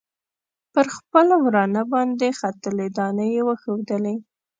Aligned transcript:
پر 0.73 0.85
خپل 0.97 1.27
ورانه 1.45 1.81
باندې 1.93 2.27
ختلي 2.39 2.87
دانې 2.97 3.27
یې 3.35 3.41
وښودلې. 3.47 4.15